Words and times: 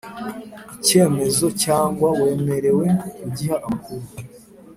icyemezo 0.75 1.45
cyangwa 1.63 2.07
wemerewe 2.19 2.85
kugiha 3.19 3.55
amakuru 3.65 4.05